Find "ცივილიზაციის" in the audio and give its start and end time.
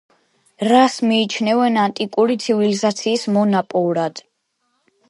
2.47-3.31